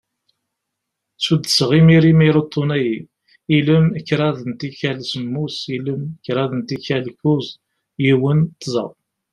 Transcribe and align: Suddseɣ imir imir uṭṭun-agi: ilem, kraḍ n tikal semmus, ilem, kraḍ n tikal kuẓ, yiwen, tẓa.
Suddseɣ 1.25 1.69
imir 1.79 2.03
imir 2.11 2.35
uṭṭun-agi: 2.41 2.99
ilem, 3.57 3.87
kraḍ 4.07 4.37
n 4.49 4.51
tikal 4.59 4.99
semmus, 5.11 5.57
ilem, 5.75 6.03
kraḍ 6.25 6.51
n 6.55 6.61
tikal 6.69 7.05
kuẓ, 7.19 7.47
yiwen, 8.03 8.39
tẓa. 8.61 8.85